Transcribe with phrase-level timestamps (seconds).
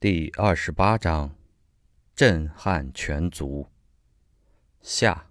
[0.00, 1.34] 第二十八章，
[2.14, 3.66] 震撼全族。
[4.80, 5.26] 下。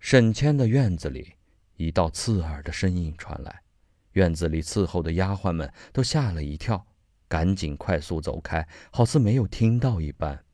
[0.00, 1.34] 沈谦的院子里，
[1.76, 3.62] 一道刺耳的声音传来，
[4.14, 6.84] 院子里伺候的丫鬟们都吓了一跳，
[7.28, 10.44] 赶紧快速走开，好似没有听到一般，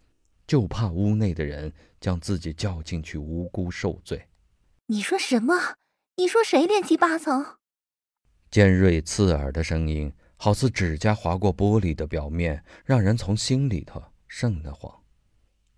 [0.47, 4.29] 就怕屋内的人将自己叫进去无辜受罪。
[4.89, 5.77] 你说什么？
[6.17, 7.57] 你说谁练七八层？
[8.51, 10.13] 尖锐刺耳的声音。
[10.39, 15.03] 好似指甲划过玻璃的表面，让人从心里头瘆得慌。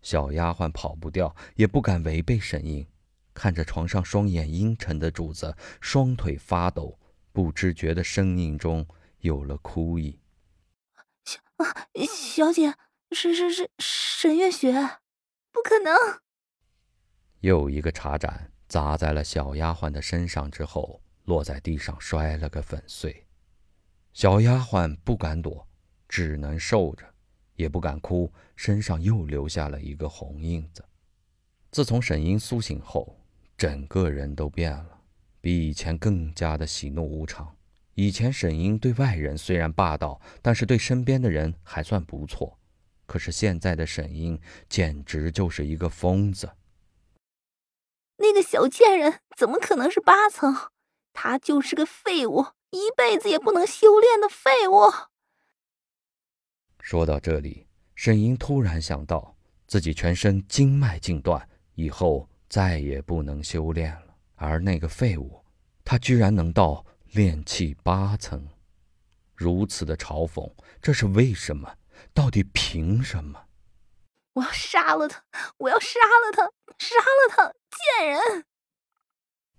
[0.02, 2.87] 小丫鬟跑不掉，也不敢违背沈英，
[3.32, 6.98] 看着床上双眼阴沉的主子，双腿发抖，
[7.32, 8.87] 不知觉的声音中
[9.20, 10.20] 有了哭意。
[11.24, 12.74] 小啊，小姐，
[13.12, 14.73] 是是是，沈月雪，
[15.51, 15.96] 不可能！
[17.40, 23.27] 又一个茶盏砸在了小丫鬟的身上之后，落在地上，摔了个粉碎。
[24.12, 25.66] 小丫鬟不敢躲，
[26.09, 27.05] 只能受着，
[27.55, 30.84] 也不敢哭，身上又留下了一个红印子。
[31.71, 33.16] 自从沈英苏醒后，
[33.57, 35.01] 整个人都变了，
[35.40, 37.57] 比以前更加的喜怒无常。
[37.95, 42.59] 以前沈英对外人虽然霸道，但是对身边的人还算不错。
[43.06, 46.51] 可是现在的沈英简直就是一个疯子。
[48.18, 50.54] 那个小贱人怎么可能是八层？
[51.12, 52.46] 他就是个废物。
[52.71, 54.93] 一辈子也不能修炼的废物。
[56.80, 64.15] 说到这里，沈莹突然想到，自己全身经脉尽断，以后再也不能修炼了。
[64.37, 65.44] 而那个废物，
[65.84, 68.49] 他居然能到炼气八层，
[69.34, 70.50] 如此的嘲讽，
[70.81, 71.77] 这是为什么？
[72.15, 73.47] 到底凭什么？
[74.32, 75.25] 我要杀了他！
[75.59, 76.44] 我要杀了他！
[76.78, 77.53] 杀了他！
[77.99, 78.44] 贱人！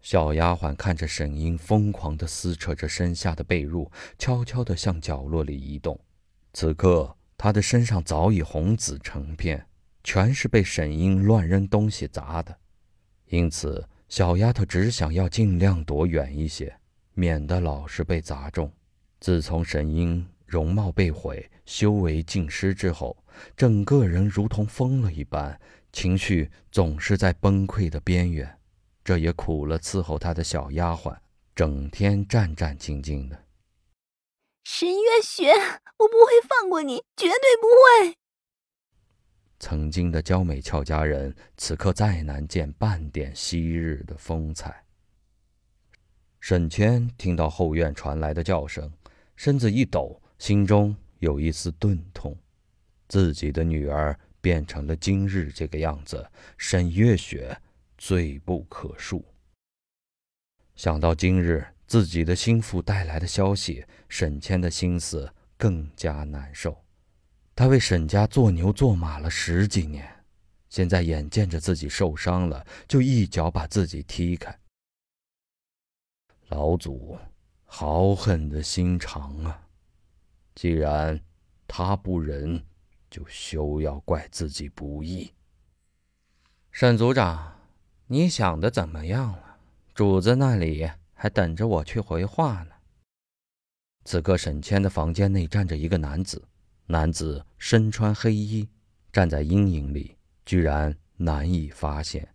[0.01, 5.99] 小丫鬟看着沈英疯狂地撕扯着身下的被褥，悄悄地向角落里移动。
[6.53, 9.65] 此刻，她的身上早已红紫成片，
[10.03, 12.57] 全是被沈英乱扔东西砸的。
[13.27, 16.75] 因此，小丫头只想要尽量躲远一些，
[17.13, 18.71] 免得老是被砸中。
[19.19, 23.15] 自从沈英容貌被毁、修为尽失之后，
[23.55, 25.57] 整个人如同疯了一般，
[25.93, 28.57] 情绪总是在崩溃的边缘。
[29.03, 31.17] 这也苦了伺候他的小丫鬟，
[31.55, 33.45] 整天战战兢兢的。
[34.63, 38.15] 沈月雪，我不会放过你，绝对不会。
[39.59, 44.83] 曾经的娇美俏佳人，此刻再难见半点昔日的风采。
[46.39, 48.91] 沈谦听到后院传来的叫声，
[49.35, 52.37] 身子一抖，心中有一丝钝痛。
[53.07, 57.55] 自己的女儿变成了今日这个样子，沈月雪。
[58.01, 59.23] 罪不可恕。
[60.75, 66.83] 想到今日自己的心腹带来的消息，沈谦的心思更加难受。
[67.55, 70.11] 他为沈家做牛做马了十几年，
[70.67, 74.59] 现在眼见着自己受伤了，就一脚把自己踢开。
[76.47, 77.15] 老祖
[77.65, 79.61] 好狠的心肠啊！
[80.55, 81.21] 既然
[81.67, 82.65] 他不仁，
[83.11, 85.31] 就休要怪自己不义。
[86.71, 87.60] 沈族长。
[88.11, 89.55] 你想的怎么样了？
[89.93, 92.71] 主子那里还等着我去回话呢。
[94.03, 96.43] 此刻，沈谦的房间内站着一个男子，
[96.87, 98.67] 男子身穿黑衣，
[99.13, 102.27] 站在阴影里，居然难以发现。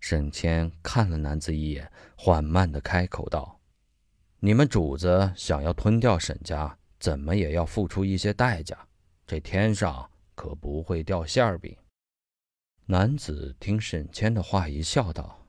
[0.00, 3.60] 沈谦看了男子一眼，缓慢的开口道
[4.40, 8.76] ：“你们主子想要吞掉沈家，怎么也要付出一些代价。
[9.28, 11.76] 这天上可不会掉馅儿饼。”
[12.90, 15.46] 男子听沈谦的话，一笑道：“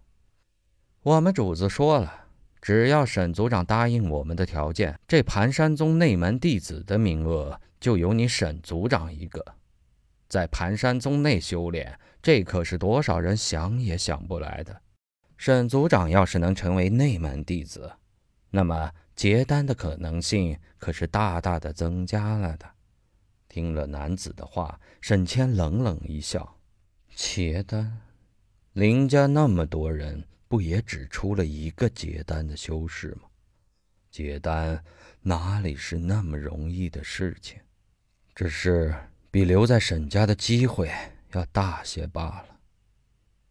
[1.02, 2.28] 我们主子说了，
[2.62, 9.44] 只要沈族长答应我们的条件，这盘山宗内门弟子的名额就由你沈族长一个。
[10.30, 14.80] 在盘山宗内修炼，这可是多少人想也想不来的。
[15.36, 17.92] 沈族长要是能成为内门弟子，
[18.52, 22.70] 那么结丹的可能性可是大大的增加了的。”
[23.50, 26.60] 听了男子的话，沈谦冷冷一笑。
[27.24, 28.02] 结丹，
[28.74, 33.30] 林家那么多人，不也只出了一个结丹的修士吗？
[34.10, 34.84] 结丹
[35.22, 37.60] 哪里是那么容易的事情？
[38.34, 38.94] 只是
[39.30, 40.92] 比留在沈家的机会
[41.34, 42.60] 要大些罢了。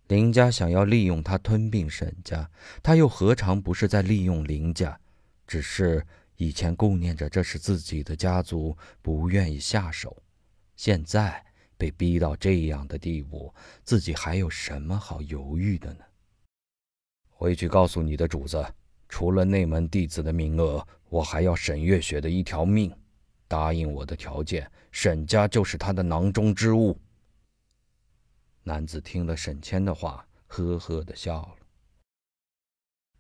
[0.09, 2.51] 林家想要利用他吞并沈家，
[2.83, 4.99] 他又何尝不是在利用林家？
[5.47, 6.05] 只是
[6.37, 10.21] 以前顾念着这是自己的家族，不愿意下手，
[10.75, 11.47] 现在。
[11.81, 13.55] 被逼到这样的地步，
[13.85, 16.05] 自己还有什么好犹豫的呢？
[17.31, 18.63] 回去告诉你的主子，
[19.09, 22.95] 除了内门弟子的名额，我还要沈月雪的一条命。
[23.49, 27.01] 答应我的条件，沈家就是他的囊中之物。
[28.63, 31.57] 男子听了沈谦的话，呵呵的笑了。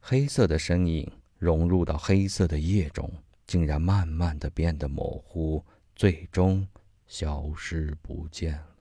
[0.00, 3.10] 黑色的身影融入到黑色的夜中，
[3.46, 5.64] 竟然慢慢的变得模糊，
[5.96, 6.68] 最终
[7.10, 8.76] 消失不见了。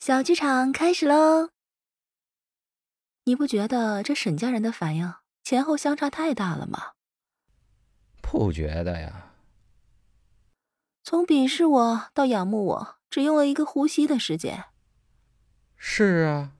[0.00, 1.50] 小剧场开始喽！
[3.24, 6.92] 你不觉得这沈家人的反应前后相差太大了吗？
[8.22, 9.34] 不觉得呀。
[11.04, 14.64] 从鄙视我到仰慕我，只用了一个呼吸的时间。
[15.76, 16.56] 是啊。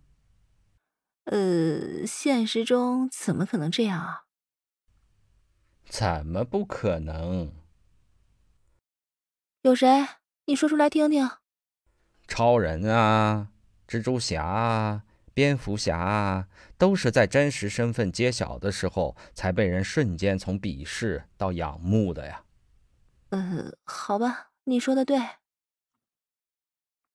[1.25, 4.25] 呃，现实中怎么可能这样啊？
[5.88, 7.60] 怎么不可能？
[9.62, 9.87] 有谁？
[10.47, 11.29] 你说出来听听。
[12.27, 13.49] 超人啊，
[13.87, 15.03] 蜘蛛侠啊，
[15.35, 16.49] 蝙蝠侠啊，
[16.79, 22.43] 都是在真实身份揭晓的时候，才被人瞬间从鄙视到仰慕的呀。
[23.29, 25.19] 嗯，好吧，你说的对。